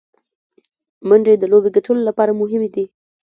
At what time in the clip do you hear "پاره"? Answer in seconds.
2.17-2.33